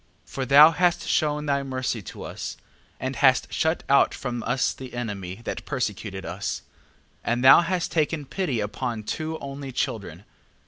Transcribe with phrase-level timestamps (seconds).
[0.25, 0.29] 8:18.
[0.31, 2.57] For thou hast shewn thy mercy to us,
[2.99, 6.63] and hast shut out from us the enemy that persecuted us.
[7.19, 7.19] 8:19.
[7.25, 10.23] And thou hast taken pity upon two only children.